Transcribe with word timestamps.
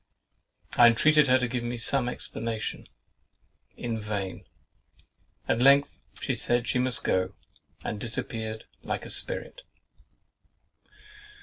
I 0.79 0.87
intreated 0.87 1.27
her 1.27 1.37
to 1.37 1.47
give 1.47 1.63
me 1.63 1.77
some 1.77 2.09
explanation. 2.09 2.87
In 3.77 3.99
vain! 3.99 4.45
At 5.47 5.61
length 5.61 5.99
she 6.19 6.33
said 6.33 6.67
she 6.67 6.79
must 6.79 7.03
go, 7.03 7.35
and 7.83 7.99
disappeared 8.01 8.63
like 8.81 9.05
a 9.05 9.11
spirit. 9.11 9.61